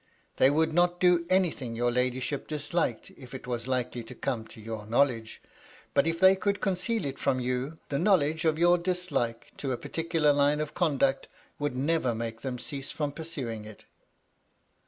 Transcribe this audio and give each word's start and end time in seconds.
"They 0.37 0.49
would 0.49 0.73
not 0.73 0.99
do 0.99 1.27
anything 1.29 1.75
your 1.75 1.91
ladyship 1.91 2.47
disliked 2.47 3.11
if 3.17 3.35
it 3.35 3.45
was 3.45 3.67
likely 3.67 4.03
to 4.05 4.15
come 4.15 4.47
to 4.47 4.59
your 4.59 4.87
knowledge; 4.87 5.43
but 5.93 6.07
if 6.07 6.19
they 6.19 6.35
could 6.35 6.59
conceal 6.59 7.05
it 7.05 7.19
from 7.19 7.39
you, 7.39 7.77
the 7.89 7.99
knowledge 7.99 8.43
of 8.43 8.57
your 8.57 8.79
dis 8.79 9.11
like 9.11 9.55
to 9.57 9.71
a 9.71 9.77
particular 9.77 10.33
line 10.33 10.59
of 10.59 10.73
conduct 10.73 11.27
would 11.59 11.75
never 11.75 12.15
make 12.15 12.41
them 12.41 12.57
cease 12.57 12.89
from 12.89 13.11
pursuing 13.11 13.63
it." 13.63 13.85